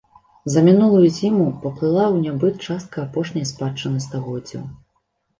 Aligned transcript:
За 0.51 0.61
мінулую 0.67 1.09
зіму 1.17 1.43
паплыла 1.65 2.05
ў 2.13 2.29
нябыт 2.29 2.55
частка 2.67 3.01
апошняй 3.07 3.45
спадчыны 3.51 4.01
стагоддзяў. 4.07 4.63